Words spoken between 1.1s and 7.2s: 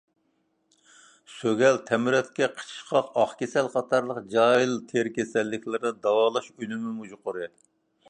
سۆگەل، تەمرەتكە، قىچىشقاق، ئاق كېسەل قاتارلىق جاھىل تېرە كېسەللىكلەرنى داۋالاش ئۈنۈمىمۇ